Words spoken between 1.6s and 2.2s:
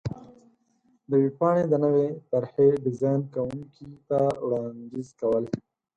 د نوې